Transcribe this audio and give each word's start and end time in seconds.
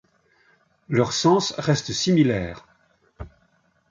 Leur 0.89 1.13
sens 1.13 1.51
reste 1.59 1.91
similaire. 1.91 2.65